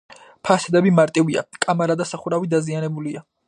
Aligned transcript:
ფასადები 0.47 0.93
მარტივია, 1.01 1.43
კამარა 1.67 1.97
და 2.01 2.11
სახურავი 2.13 2.51
დაზიანებულია. 2.55 3.27